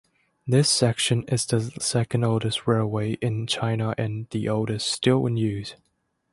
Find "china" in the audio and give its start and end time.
3.45-3.93